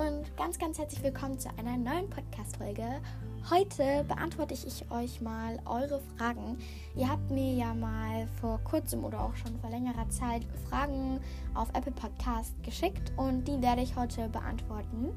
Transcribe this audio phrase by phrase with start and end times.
[0.00, 3.02] und ganz, ganz herzlich willkommen zu einer neuen Podcast-Folge.
[3.50, 6.56] Heute beantworte ich euch mal eure Fragen.
[6.96, 11.20] Ihr habt mir ja mal vor kurzem oder auch schon vor längerer Zeit Fragen
[11.52, 15.10] auf Apple Podcast geschickt und die werde ich heute beantworten.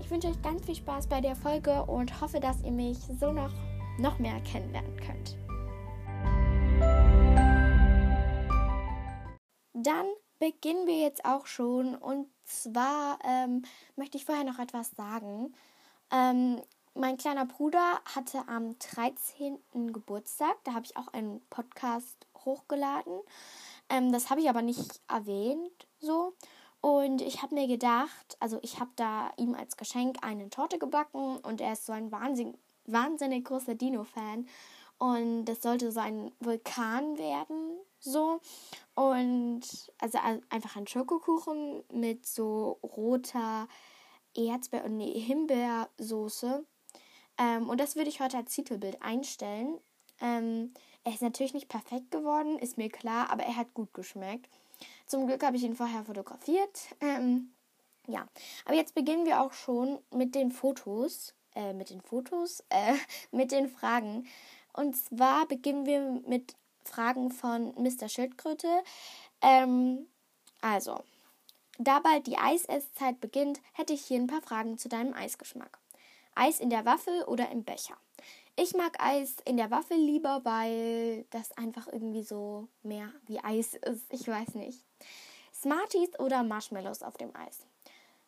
[0.00, 3.32] Ich wünsche euch ganz viel Spaß bei der Folge und hoffe, dass ihr mich so
[3.32, 3.52] noch,
[3.98, 5.36] noch mehr kennenlernen könnt.
[9.74, 10.06] Dann
[10.40, 11.94] beginnen wir jetzt auch schon.
[11.94, 13.62] Und zwar ähm,
[13.94, 15.54] möchte ich vorher noch etwas sagen.
[16.10, 16.60] Ähm,
[16.94, 19.60] mein kleiner Bruder hatte am 13.
[19.92, 20.56] Geburtstag.
[20.64, 23.20] Da habe ich auch einen Podcast hochgeladen.
[23.88, 26.34] Ähm, das habe ich aber nicht erwähnt so.
[26.80, 31.36] Und ich habe mir gedacht, also ich habe da ihm als Geschenk eine Torte gebacken
[31.36, 34.48] und er ist so ein wahnsinnig, wahnsinnig großer Dino-Fan.
[34.98, 38.40] Und das sollte so ein Vulkan werden, so.
[38.94, 39.62] Und
[39.98, 40.18] also
[40.48, 43.68] einfach ein Schokokuchen mit so roter
[44.34, 46.64] Erdbeer- und nee, Himbeersoße.
[47.38, 49.78] Ähm, und das würde ich heute als Titelbild einstellen.
[50.20, 54.50] Ähm, er ist natürlich nicht perfekt geworden, ist mir klar, aber er hat gut geschmeckt.
[55.06, 56.88] Zum Glück habe ich ihn vorher fotografiert.
[57.00, 57.52] Ähm,
[58.06, 58.26] ja,
[58.64, 61.34] aber jetzt beginnen wir auch schon mit den Fotos.
[61.54, 62.94] Äh, mit den Fotos, äh,
[63.32, 64.26] mit den Fragen.
[64.72, 66.54] Und zwar beginnen wir mit
[66.90, 68.08] Fragen von Mr.
[68.08, 68.68] Schildkröte.
[69.40, 70.06] Ähm,
[70.60, 71.02] also,
[71.78, 75.78] da bald die Eisesszeit beginnt, hätte ich hier ein paar Fragen zu deinem Eisgeschmack.
[76.34, 77.96] Eis in der Waffel oder im Becher?
[78.56, 83.74] Ich mag Eis in der Waffel lieber, weil das einfach irgendwie so mehr wie Eis
[83.74, 84.12] ist.
[84.12, 84.84] Ich weiß nicht.
[85.54, 87.66] Smarties oder Marshmallows auf dem Eis?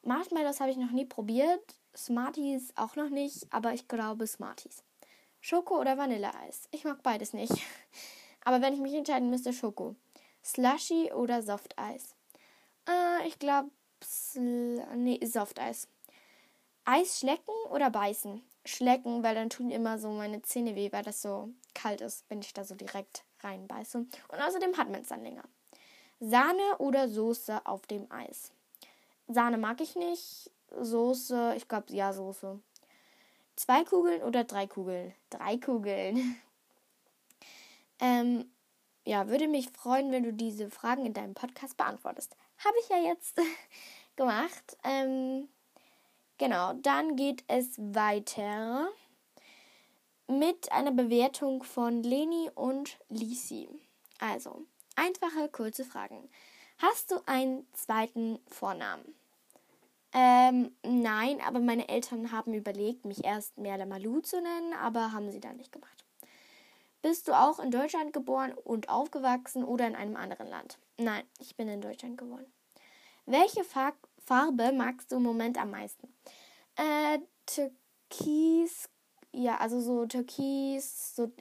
[0.03, 1.75] Marshmallows habe ich noch nie probiert.
[1.95, 4.83] Smarties auch noch nicht, aber ich glaube Smarties.
[5.41, 6.69] Schoko oder Vanilleeis?
[6.71, 7.53] Ich mag beides nicht.
[8.45, 9.97] Aber wenn ich mich entscheiden müsste, Schoko.
[10.45, 12.15] Slushy oder Softeis?
[12.89, 13.71] Äh, ich glaube,
[14.37, 15.89] nee, Softeis.
[16.85, 18.43] Eis schlecken oder beißen?
[18.65, 22.41] Schlecken, weil dann tun immer so meine Zähne weh, weil das so kalt ist, wenn
[22.41, 23.99] ich da so direkt reinbeiße.
[23.99, 25.45] Und außerdem hat man es dann länger.
[26.21, 28.53] Sahne oder Soße auf dem Eis?
[29.29, 30.51] Sahne mag ich nicht.
[30.79, 32.61] Soße, ich glaube, ja, Soße.
[33.57, 35.13] Zwei Kugeln oder drei Kugeln?
[35.31, 36.41] Drei Kugeln.
[38.03, 38.51] Ähm,
[39.07, 42.37] ja, würde mich freuen, wenn du diese Fragen in deinem Podcast beantwortest.
[42.59, 43.41] Habe ich ja jetzt
[44.17, 44.77] gemacht.
[44.85, 45.49] Ähm,
[46.37, 48.89] genau, dann geht es weiter
[50.27, 53.69] mit einer Bewertung von Leni und Lisi.
[54.19, 54.63] Also,
[54.97, 56.29] einfache, kurze Fragen.
[56.79, 59.15] Hast du einen zweiten Vornamen?
[60.13, 65.31] Ähm, nein, aber meine Eltern haben überlegt, mich erst Merle Malu zu nennen, aber haben
[65.31, 66.02] sie dann nicht gemacht.
[67.03, 70.79] Bist du auch in Deutschland geboren und aufgewachsen oder in einem anderen Land?
[70.99, 72.47] Nein, ich bin in Deutschland geboren.
[73.27, 73.93] Welche Far
[74.25, 76.15] Farbe magst du im Moment am meisten?
[76.77, 78.89] Äh, Türkis,
[79.33, 81.33] ja, also so Türkis, so.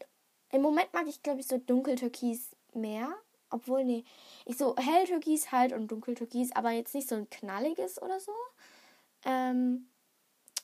[0.51, 3.13] Im Moment mag ich, glaube ich, so dunkeltürkis mehr.
[3.51, 4.03] Obwohl, nee,
[4.45, 8.33] ich so hell Türkis halt und dunkeltürkis, aber jetzt nicht so ein knalliges oder so.
[9.25, 9.89] Ähm,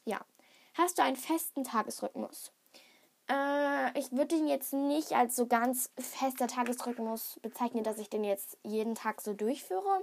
[0.06, 0.26] ja.
[0.74, 2.52] Hast du einen festen Tagesrhythmus?
[3.30, 8.24] Äh, ich würde ihn jetzt nicht als so ganz fester Tagesrhythmus bezeichnen, dass ich den
[8.24, 10.02] jetzt jeden Tag so durchführe.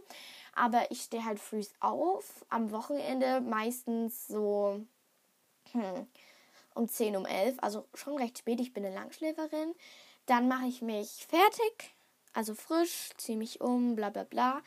[0.55, 2.45] Aber ich stehe halt früh auf.
[2.49, 4.81] Am Wochenende meistens so
[5.73, 6.07] hm,
[6.75, 7.57] um 10, um 11.
[7.61, 8.61] Also schon recht spät.
[8.61, 9.75] Ich bin eine Langschläferin.
[10.27, 11.95] Dann mache ich mich fertig.
[12.33, 14.61] Also frisch, ziehe mich um, bla bla bla.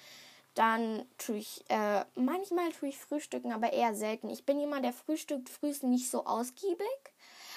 [0.53, 4.29] Dann tue ich, äh, manchmal tue ich frühstücken, aber eher selten.
[4.29, 6.87] Ich bin jemand, der frühstückt frühst nicht so ausgiebig.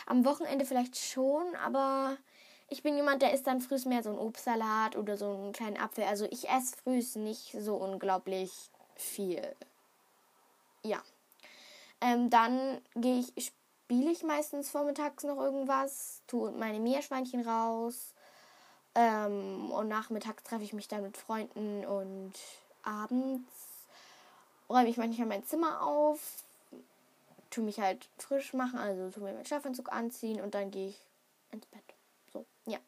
[0.06, 2.16] Am Wochenende vielleicht schon, aber
[2.68, 5.76] ich bin jemand, der isst dann frühs mehr so ein Obstsalat oder so einen kleinen
[5.76, 6.04] Apfel.
[6.04, 8.52] Also ich esse frühs nicht so unglaublich
[8.94, 9.42] viel.
[10.82, 11.02] Ja.
[12.00, 13.52] Ähm, dann gehe ich,
[13.90, 18.14] spiele ich meistens vormittags noch irgendwas, tue meine Meerschweinchen raus.
[18.94, 22.34] Ähm, und nachmittags treffe ich mich dann mit Freunden und
[22.82, 23.50] abends
[24.68, 26.44] räume ich manchmal mein Zimmer auf,
[27.50, 31.00] tu mich halt frisch machen, also tu mir meinen Schlafanzug anziehen und dann gehe ich
[31.50, 31.94] ins Bett.
[32.32, 32.78] So, ja.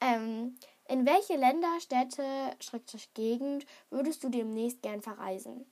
[0.00, 0.56] Ähm,
[0.86, 2.24] in welche Länder, Städte,
[2.60, 5.66] Schrägstrich Gegend würdest du demnächst gern verreisen?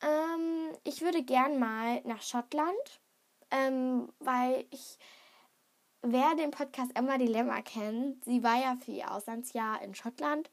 [0.00, 3.00] Ähm, ich würde gern mal nach Schottland,
[3.50, 4.98] ähm, weil ich,
[6.02, 10.50] wer den Podcast Emma Dilemma kennt, sie war ja für ihr Auslandsjahr in Schottland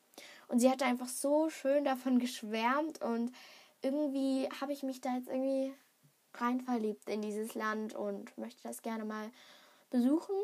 [0.50, 3.32] und sie hatte einfach so schön davon geschwärmt und
[3.82, 5.74] irgendwie habe ich mich da jetzt irgendwie
[6.36, 9.32] rein verliebt in dieses Land und möchte das gerne mal
[9.90, 10.36] besuchen.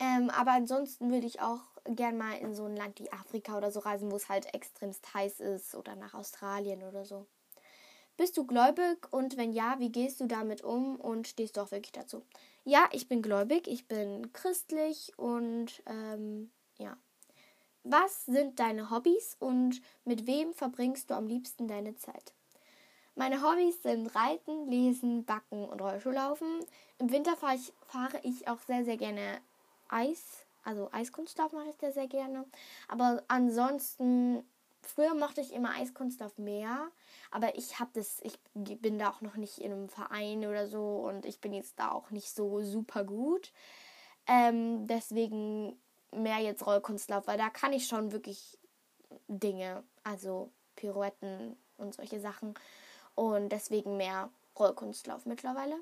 [0.00, 3.70] Ähm, aber ansonsten würde ich auch gerne mal in so ein Land wie Afrika oder
[3.70, 7.26] so reisen, wo es halt extremst heiß ist oder nach Australien oder so.
[8.16, 11.72] Bist du gläubig und wenn ja, wie gehst du damit um und stehst du auch
[11.72, 12.22] wirklich dazu?
[12.64, 16.96] Ja, ich bin gläubig, ich bin christlich und ähm, ja.
[17.82, 22.32] Was sind deine Hobbys und mit wem verbringst du am liebsten deine Zeit?
[23.16, 26.64] Meine Hobbys sind Reiten, Lesen, Backen und Rollschuhlaufen.
[26.98, 29.40] Im Winter fahre ich, fahre ich auch sehr, sehr gerne
[29.88, 30.44] Eis.
[30.64, 32.44] Also Eiskunstlauf mache ich sehr, sehr gerne.
[32.88, 34.44] Aber ansonsten,
[34.82, 36.88] früher mochte ich immer Eiskunstlauf mehr.
[37.30, 41.06] Aber ich habe das, ich bin da auch noch nicht in einem Verein oder so
[41.08, 43.52] und ich bin jetzt da auch nicht so super gut.
[44.26, 45.78] Ähm, deswegen
[46.10, 48.58] mehr jetzt Rollkunstlauf, weil da kann ich schon wirklich
[49.28, 52.54] Dinge, also Pirouetten und solche Sachen.
[53.14, 55.76] Und deswegen mehr Rollkunstlauf mittlerweile.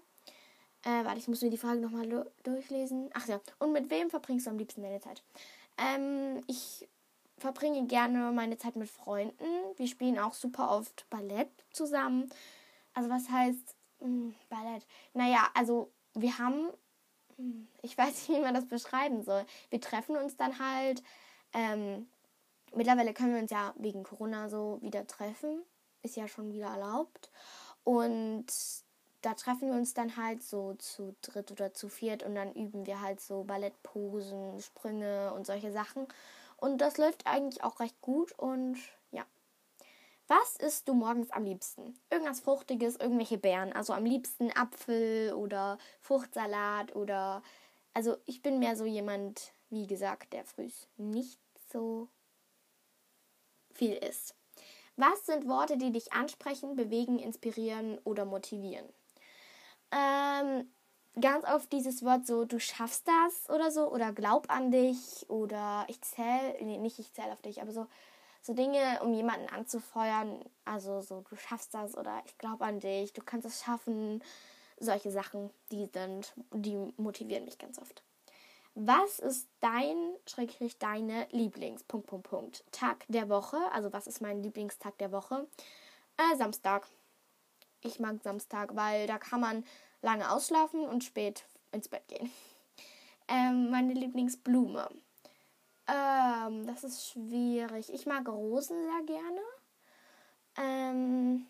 [0.85, 3.11] Äh, warte, ich muss mir die Frage nochmal durchlesen.
[3.15, 5.23] Ach ja, und mit wem verbringst du am liebsten deine Zeit?
[5.79, 6.89] Ähm, ich
[7.39, 9.45] verbringe gerne meine Zeit mit Freunden.
[9.77, 12.29] Wir spielen auch super oft Ballett zusammen.
[12.95, 14.87] Also was heißt mh, hm, Ballett?
[15.15, 16.69] Naja, also wir haben,
[17.37, 19.45] hm, ich weiß nicht, wie man das beschreiben soll.
[19.71, 21.03] Wir treffen uns dann halt.
[21.53, 22.09] Ähm,
[22.75, 25.63] mittlerweile können wir uns ja wegen Corona so wieder treffen
[26.03, 27.31] ist ja schon wieder erlaubt.
[27.85, 28.47] Und
[29.23, 32.87] da treffen wir uns dann halt so zu dritt oder zu viert und dann üben
[32.87, 36.07] wir halt so Ballettposen, Sprünge und solche Sachen.
[36.57, 38.79] Und das läuft eigentlich auch recht gut und
[39.11, 39.25] ja.
[40.29, 41.95] Was isst du morgens am liebsten?
[42.11, 43.73] Irgendwas Fruchtiges, irgendwelche Beeren.
[43.73, 47.43] Also am liebsten Apfel oder Fruchtsalat oder.
[47.95, 51.39] Also ich bin mehr so jemand, wie gesagt, der früh nicht
[51.73, 52.09] so
[53.73, 54.35] viel isst.
[54.97, 58.87] Was sind Worte, die dich ansprechen, bewegen, inspirieren oder motivieren?
[59.91, 60.71] Ähm,
[61.21, 65.87] ganz oft dieses Wort so, du schaffst das oder so, oder glaub an dich, oder
[65.89, 67.87] ich zähle, nee, nicht ich zähle auf dich, aber so,
[68.43, 73.13] so Dinge, um jemanden anzufeuern, also so, du schaffst das, oder ich glaube an dich,
[73.13, 74.23] du kannst es schaffen,
[74.79, 78.03] solche Sachen, die sind, die motivieren mich ganz oft.
[78.75, 79.97] Was ist dein,
[80.27, 83.59] schrägstrich deine Lieblings, Punkt, Punkt, Punkt, Tag der Woche?
[83.73, 85.47] Also was ist mein Lieblingstag der Woche?
[86.17, 86.87] Äh, Samstag.
[87.83, 89.65] Ich mag Samstag, weil da kann man
[90.01, 92.31] lange ausschlafen und spät ins Bett gehen.
[93.29, 94.89] Ähm, meine Lieblingsblume.
[95.87, 97.93] Ähm, das ist schwierig.
[97.93, 99.41] Ich mag Rosen sehr gerne.
[100.57, 101.47] Ähm,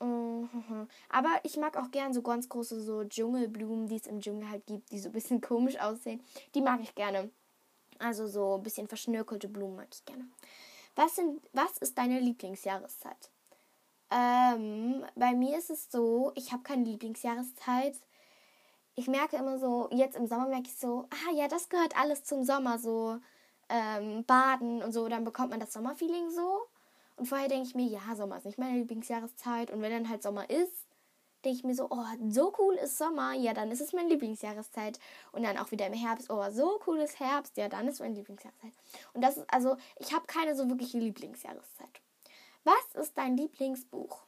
[0.00, 0.45] Mhm.
[1.08, 4.66] Aber ich mag auch gern so ganz große so Dschungelblumen, die es im Dschungel halt
[4.66, 6.22] gibt, die so ein bisschen komisch aussehen.
[6.54, 7.30] Die mag ich gerne.
[7.98, 10.26] Also so ein bisschen verschnörkelte Blumen mag ich gerne.
[10.94, 13.30] Was, sind, was ist deine Lieblingsjahreszeit?
[14.10, 18.00] Ähm, bei mir ist es so, ich habe keine Lieblingsjahreszeit.
[18.94, 22.24] Ich merke immer so, jetzt im Sommer merke ich so, ah ja, das gehört alles
[22.24, 23.18] zum Sommer, so
[23.68, 26.62] ähm, Baden und so, dann bekommt man das Sommerfeeling so.
[27.16, 29.70] Und vorher denke ich mir, ja, Sommer ist nicht meine Lieblingsjahreszeit.
[29.70, 30.86] Und wenn dann halt Sommer ist,
[31.44, 34.98] denke ich mir so, oh, so cool ist Sommer, ja, dann ist es meine Lieblingsjahreszeit.
[35.32, 38.14] Und dann auch wieder im Herbst, oh, so cool ist Herbst, ja, dann ist meine
[38.14, 38.72] Lieblingsjahreszeit.
[39.14, 42.00] Und das ist, also, ich habe keine so wirkliche Lieblingsjahreszeit.
[42.64, 44.22] Was ist dein Lieblingsbuch?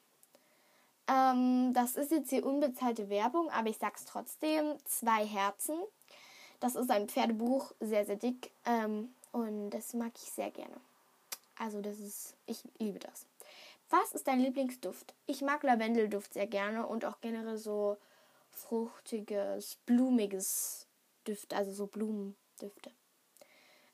[1.09, 4.77] Ähm, das ist jetzt hier unbezahlte Werbung, aber ich sag's trotzdem.
[4.85, 5.79] Zwei Herzen.
[6.61, 8.51] Das ist ein Pferdebuch, sehr, sehr dick.
[8.65, 10.81] Ähm, und das mag ich sehr gerne.
[11.59, 13.27] Also das ist, ich liebe das.
[13.91, 15.15] Was ist dein Lieblingsduft?
[15.27, 17.97] Ich mag Lavendelduft sehr gerne und auch generell so
[18.51, 20.87] fruchtiges, blumiges
[21.27, 22.93] Düfte, also so Blumendüfte.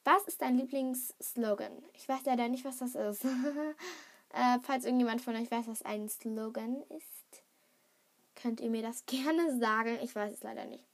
[0.05, 1.73] Was ist dein Lieblingsslogan?
[1.95, 3.25] Ich weiß leider nicht, was das ist.
[4.35, 7.43] äh, falls irgendjemand von euch weiß, was ein Slogan ist,
[8.35, 9.99] könnt ihr mir das gerne sagen.
[10.03, 10.85] Ich weiß es leider nicht.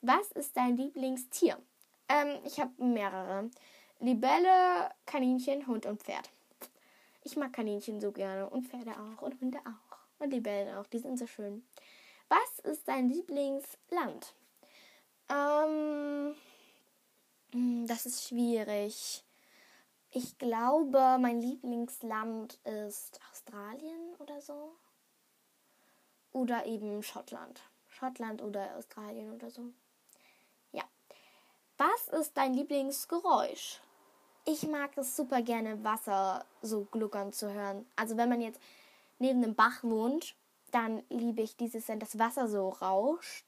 [0.00, 1.58] Was ist dein Lieblingstier?
[2.08, 3.50] Ähm, ich habe mehrere.
[4.00, 6.30] Libelle, Kaninchen, Hund und Pferd.
[7.24, 10.86] Ich mag Kaninchen so gerne und Pferde auch und Hunde auch und Libellen auch.
[10.86, 11.66] Die sind so schön.
[12.28, 14.34] Was ist dein Lieblingsland?
[15.28, 16.34] Ähm,
[17.52, 19.24] hm, das ist schwierig.
[20.10, 24.76] Ich glaube, mein Lieblingsland ist Australien oder so.
[26.32, 27.62] Oder eben Schottland.
[27.88, 29.72] Schottland oder Australien oder so.
[30.72, 30.84] Ja.
[31.76, 33.80] Was ist dein Lieblingsgeräusch?
[34.48, 37.84] Ich mag es super gerne, Wasser so gluckern zu hören.
[37.96, 38.60] Also wenn man jetzt
[39.18, 40.34] neben einem Bach wohnt,
[40.70, 43.44] dann liebe ich dieses, wenn das Wasser so rauscht.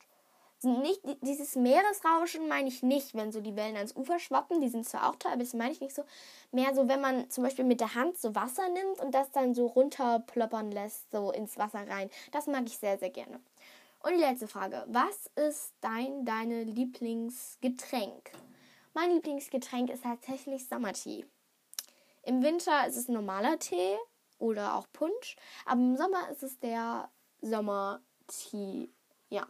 [0.63, 4.87] Nicht, dieses Meeresrauschen meine ich nicht, wenn so die Wellen ans Ufer schwappen, die sind
[4.87, 6.05] zwar auch toll, aber das meine ich nicht so.
[6.53, 9.55] Mehr so, wenn man zum Beispiel mit der Hand so Wasser nimmt und das dann
[9.55, 12.11] so runterploppern lässt, so ins Wasser rein.
[12.31, 13.41] Das mag ich sehr, sehr gerne.
[14.03, 14.85] Und die letzte Frage.
[14.89, 18.33] Was ist dein, deine Lieblingsgetränk?
[18.93, 21.25] Mein Lieblingsgetränk ist tatsächlich Sommertee.
[22.23, 23.97] Im Winter ist es normaler Tee
[24.39, 25.37] oder auch Punsch.
[25.65, 27.09] Aber im Sommer ist es der
[27.41, 28.91] Sommertee.
[29.29, 29.47] Ja.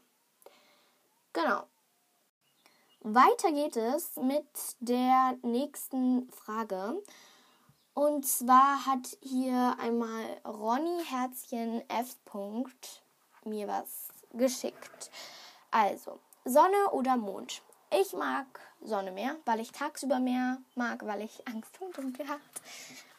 [1.33, 1.65] Genau.
[3.01, 4.47] Weiter geht es mit
[4.81, 7.03] der nächsten Frage.
[7.95, 12.17] Und zwar hat hier einmal Ronny Herzchen F.
[13.45, 15.11] mir was geschickt.
[15.71, 17.63] Also, Sonne oder Mond?
[17.91, 18.47] Ich mag
[18.83, 22.41] Sonne mehr, weil ich tagsüber mehr mag, weil ich Angst vor Dunkel habe.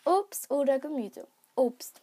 [0.06, 1.28] Obst oder Gemüse?
[1.56, 2.02] Obst.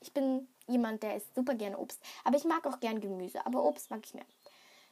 [0.00, 2.00] Ich bin jemand, der isst super gerne Obst.
[2.24, 3.44] Aber ich mag auch gern Gemüse.
[3.44, 4.24] Aber Obst mag ich mehr.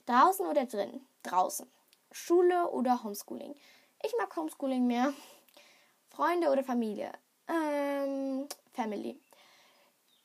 [0.06, 1.00] Draußen oder drin?
[1.22, 1.70] Draußen.
[2.12, 3.54] Schule oder Homeschooling?
[4.02, 5.12] Ich mag Homeschooling mehr.
[6.08, 7.12] Freunde oder Familie?
[7.48, 9.20] Ähm, Family.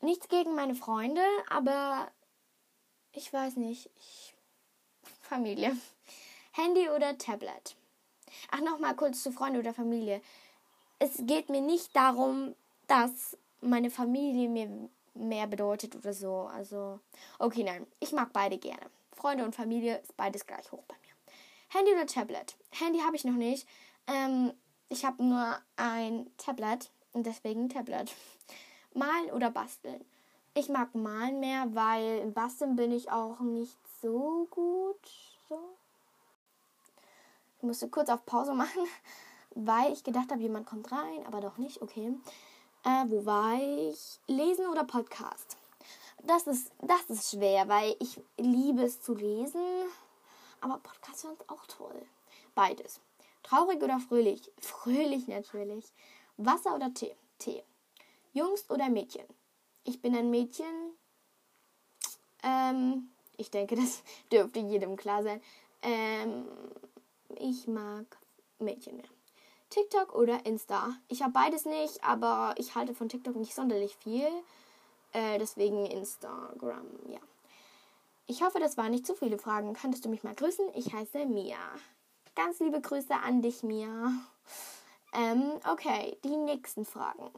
[0.02, 2.12] Nichts gegen meine Freunde, aber
[3.12, 3.90] ich weiß nicht.
[3.98, 4.36] Ich,
[5.22, 5.76] Familie.
[6.56, 7.76] Handy oder Tablet?
[8.50, 10.22] Ach, nochmal kurz zu Freunde oder Familie.
[11.00, 12.56] Es geht mir nicht darum,
[12.88, 14.70] dass meine Familie mir
[15.16, 16.50] mehr bedeutet oder so.
[16.54, 17.02] Also,
[17.40, 17.86] okay, nein.
[18.00, 18.86] Ich mag beide gerne.
[19.12, 21.78] Freunde und Familie ist beides gleich hoch bei mir.
[21.78, 22.56] Handy oder Tablet?
[22.72, 23.68] Handy habe ich noch nicht.
[24.08, 24.54] Ähm,
[24.88, 28.14] ich habe nur ein Tablet und deswegen Tablet.
[28.94, 30.06] Malen oder basteln?
[30.54, 35.02] Ich mag malen mehr, weil im Basteln bin ich auch nicht so gut.
[35.50, 35.75] So.
[37.66, 38.88] Musste kurz auf Pause machen,
[39.56, 41.82] weil ich gedacht habe, jemand kommt rein, aber doch nicht.
[41.82, 42.14] Okay.
[42.84, 44.20] Äh, wo war ich?
[44.28, 45.58] Lesen oder Podcast?
[46.24, 49.62] Das ist, das ist schwer, weil ich liebe es zu lesen.
[50.62, 52.02] Aber Podcast hören ist auch toll.
[52.56, 53.00] Beides.
[53.44, 54.52] Traurig oder fröhlich?
[54.60, 55.86] Fröhlich natürlich.
[56.38, 57.16] Wasser oder Tee?
[57.38, 57.64] Tee.
[58.34, 59.26] Jungs oder Mädchen?
[59.84, 60.94] Ich bin ein Mädchen.
[62.44, 65.42] Ähm, ich denke, das dürfte jedem klar sein.
[65.82, 66.48] Ähm,
[67.38, 68.06] ich mag
[68.60, 69.06] Mädchen mehr.
[69.70, 70.96] TikTok oder Insta?
[71.08, 74.28] Ich habe beides nicht, aber ich halte von TikTok nicht sonderlich viel.
[75.12, 77.20] Äh, deswegen Instagram, ja.
[78.28, 79.74] Ich hoffe, das waren nicht zu viele Fragen.
[79.74, 80.66] Könntest du mich mal grüßen?
[80.74, 81.58] Ich heiße Mia.
[82.36, 84.12] Ganz liebe Grüße an dich, Mia.
[85.14, 87.32] Ähm, okay, die nächsten Fragen.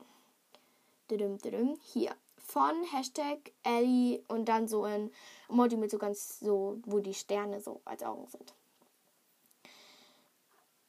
[1.81, 2.15] Hier.
[2.37, 5.11] Von Hashtag Ellie und dann so ein
[5.49, 8.53] Emoji mit so ganz so, wo die Sterne so als Augen sind.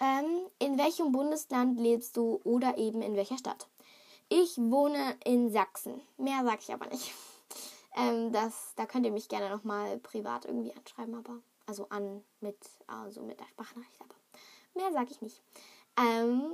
[0.00, 3.68] Ähm, in welchem Bundesland lebst du oder eben in welcher Stadt?
[4.28, 6.00] Ich wohne in Sachsen.
[6.18, 7.12] Mehr sage ich aber nicht.
[7.96, 12.56] Ähm, das, da könnt ihr mich gerne nochmal privat irgendwie anschreiben, aber also an mit,
[12.86, 14.14] also mit der Sprachnachricht, aber
[14.74, 15.42] mehr sage ich nicht.
[15.96, 16.52] Ähm,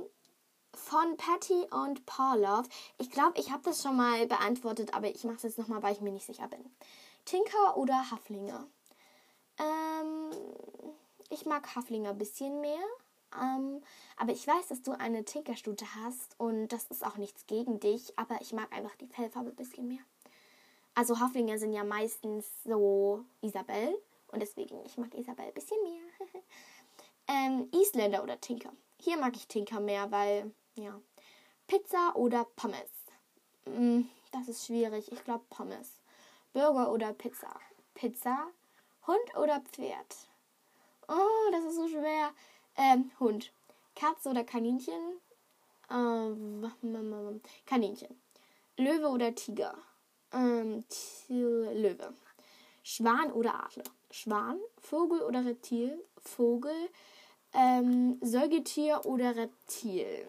[0.73, 2.67] von Patty und Paulov.
[2.97, 5.93] Ich glaube, ich habe das schon mal beantwortet, aber ich mache es jetzt nochmal, weil
[5.93, 6.63] ich mir nicht sicher bin.
[7.25, 8.67] Tinker oder Haflinger?
[9.57, 10.31] Ähm,
[11.29, 12.83] ich mag Haflinger ein bisschen mehr.
[13.41, 13.81] Ähm,
[14.17, 18.17] aber ich weiß, dass du eine Tinkerstute hast und das ist auch nichts gegen dich,
[18.17, 20.03] aber ich mag einfach die Fellfarbe ein bisschen mehr.
[20.93, 23.97] Also Haflinger sind ja meistens so Isabel
[24.31, 26.41] und deswegen, ich mag Isabel ein bisschen mehr.
[27.27, 28.71] ähm, Isländer oder Tinker.
[28.99, 30.99] Hier mag ich Tinker mehr, weil, ja.
[31.67, 32.89] Pizza oder Pommes?
[33.65, 35.11] Mm, das ist schwierig.
[35.11, 35.99] Ich glaube Pommes.
[36.53, 37.59] Burger oder Pizza?
[37.93, 38.47] Pizza.
[39.07, 40.29] Hund oder Pferd?
[41.07, 42.31] Oh, das ist so schwer.
[42.77, 43.51] Ähm, Hund.
[43.95, 45.19] Katze oder Kaninchen?
[45.89, 46.71] Ähm,
[47.65, 48.19] Kaninchen.
[48.77, 49.77] Löwe oder Tiger?
[50.33, 50.83] Ähm,
[51.29, 52.13] Löwe.
[52.83, 53.85] Schwan oder Adler?
[54.11, 54.59] Schwan.
[54.81, 56.03] Vogel oder Reptil?
[56.17, 56.89] Vogel.
[57.53, 60.27] Ähm, Säugetier oder Reptil?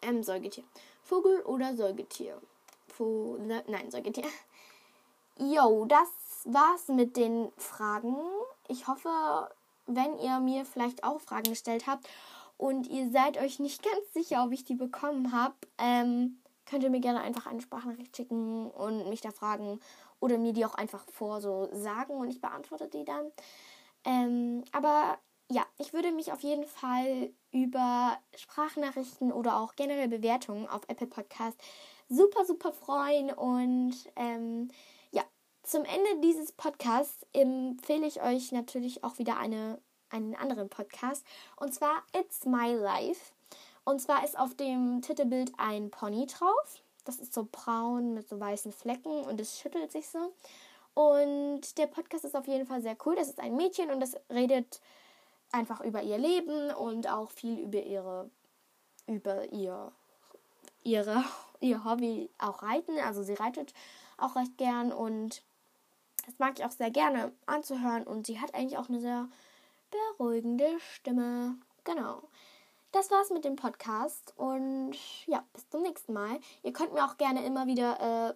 [0.00, 0.64] Ähm, Säugetier.
[1.02, 2.40] Vogel oder Säugetier?
[2.88, 4.24] Vo ne, nein, Säugetier.
[5.38, 6.08] Jo, das
[6.44, 8.16] war's mit den Fragen.
[8.68, 9.10] Ich hoffe,
[9.86, 12.08] wenn ihr mir vielleicht auch Fragen gestellt habt
[12.56, 16.90] und ihr seid euch nicht ganz sicher, ob ich die bekommen habe, ähm, könnt ihr
[16.90, 19.80] mir gerne einfach eine Sprachnachricht schicken und mich da fragen
[20.20, 23.30] oder mir die auch einfach vor so sagen und ich beantworte die dann.
[24.04, 30.66] Ähm, aber ja, ich würde mich auf jeden Fall über Sprachnachrichten oder auch generell Bewertungen
[30.68, 31.60] auf Apple Podcast
[32.08, 33.30] super, super freuen.
[33.30, 34.68] Und ähm,
[35.66, 39.80] zum Ende dieses Podcasts empfehle ich euch natürlich auch wieder eine,
[40.10, 41.26] einen anderen Podcast.
[41.56, 43.32] Und zwar It's My Life.
[43.84, 46.82] Und zwar ist auf dem Titelbild ein Pony drauf.
[47.04, 50.32] Das ist so braun mit so weißen Flecken und es schüttelt sich so.
[50.94, 53.16] Und der Podcast ist auf jeden Fall sehr cool.
[53.16, 54.80] Das ist ein Mädchen und das redet
[55.50, 58.30] einfach über ihr Leben und auch viel über ihre
[59.08, 59.92] über ihr
[60.84, 61.24] ihre
[61.60, 62.98] ihr Hobby auch reiten.
[63.00, 63.74] Also sie reitet
[64.16, 65.42] auch recht gern und
[66.26, 69.28] das mag ich auch sehr gerne anzuhören und sie hat eigentlich auch eine sehr
[69.90, 71.56] beruhigende Stimme.
[71.84, 72.22] Genau.
[72.92, 74.94] das war's mit dem Podcast und
[75.26, 76.40] ja, bis zum nächsten Mal.
[76.62, 78.34] Ihr könnt mir auch gerne immer wieder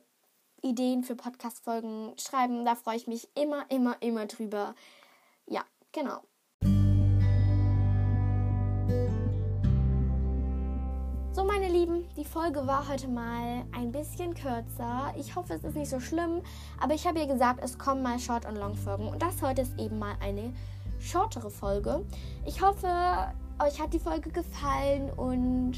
[0.63, 2.65] äh, Ideen für Podcast-Folgen schreiben.
[2.65, 4.75] Da freue ich mich immer, immer, immer drüber.
[5.47, 6.23] Ja, genau.
[12.17, 15.13] Die Folge war heute mal ein bisschen kürzer.
[15.19, 16.43] Ich hoffe, es ist nicht so schlimm,
[16.81, 19.79] aber ich habe ja gesagt, es kommen mal Short- und Long-Folgen und das heute ist
[19.79, 20.53] eben mal eine
[20.99, 22.05] shortere Folge.
[22.45, 22.87] Ich hoffe,
[23.63, 25.77] euch hat die Folge gefallen und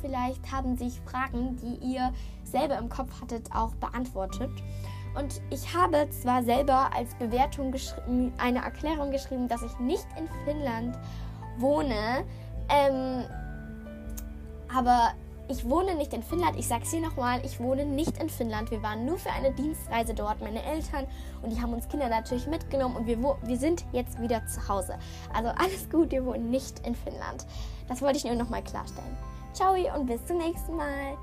[0.00, 2.12] vielleicht haben sich Fragen, die ihr
[2.44, 4.50] selber im Kopf hattet, auch beantwortet.
[5.18, 7.74] Und ich habe zwar selber als Bewertung
[8.38, 10.98] eine Erklärung geschrieben, dass ich nicht in Finnland
[11.58, 12.24] wohne,
[12.68, 13.24] ähm,
[14.74, 15.12] aber
[15.48, 16.58] ich wohne nicht in Finnland.
[16.58, 18.70] Ich sag's hier nochmal, ich wohne nicht in Finnland.
[18.70, 21.06] Wir waren nur für eine Dienstreise dort, meine Eltern.
[21.42, 24.98] Und die haben uns Kinder natürlich mitgenommen und wir, wir sind jetzt wieder zu Hause.
[25.32, 27.46] Also alles gut, wir wohnen nicht in Finnland.
[27.88, 29.16] Das wollte ich nur nochmal klarstellen.
[29.52, 31.16] Ciao und bis zum nächsten Mal.